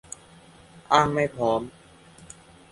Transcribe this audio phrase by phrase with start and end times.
[0.91, 1.61] อ้างไม่พร้อม